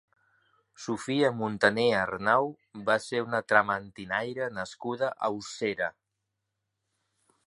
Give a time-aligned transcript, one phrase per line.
[0.83, 2.49] Sofia Montaner Arnau
[2.89, 5.91] va ser una trementinaire nascuda a Ossera.